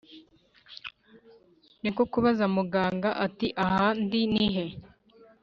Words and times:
niko 1.81 2.01
kubaza 2.11 2.45
muganga 2.55 3.09
ati"ahandi 3.25 4.19
nihe?" 4.33 4.65